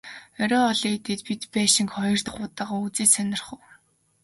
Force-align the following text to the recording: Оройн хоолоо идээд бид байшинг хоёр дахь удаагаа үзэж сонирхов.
Оройн 0.43 0.63
хоолоо 0.65 0.91
идээд 0.97 1.21
бид 1.27 1.41
байшинг 1.53 1.89
хоёр 1.95 2.19
дахь 2.25 2.39
удаагаа 2.43 2.79
үзэж 2.85 3.09
сонирхов. 3.13 3.61